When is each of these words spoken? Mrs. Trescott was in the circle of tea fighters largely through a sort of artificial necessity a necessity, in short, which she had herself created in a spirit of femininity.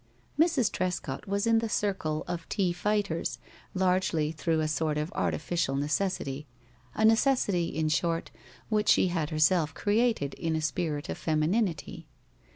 Mrs. 0.39 0.71
Trescott 0.71 1.27
was 1.27 1.45
in 1.45 1.59
the 1.59 1.69
circle 1.69 2.23
of 2.27 2.49
tea 2.49 2.73
fighters 2.73 3.37
largely 3.75 4.31
through 4.31 4.59
a 4.59 4.67
sort 4.67 4.97
of 4.97 5.11
artificial 5.13 5.75
necessity 5.75 6.47
a 6.95 7.05
necessity, 7.05 7.67
in 7.67 7.87
short, 7.87 8.31
which 8.67 8.89
she 8.89 9.09
had 9.09 9.29
herself 9.29 9.75
created 9.75 10.33
in 10.33 10.55
a 10.55 10.59
spirit 10.61 11.07
of 11.07 11.19
femininity. 11.19 12.07